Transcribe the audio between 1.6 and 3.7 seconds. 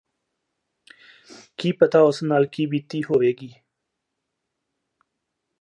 ਪਤਾ ਉਸ ਨਾਲ ਕੀ ਬੀਤੀ ਹੋਵੇਗੀ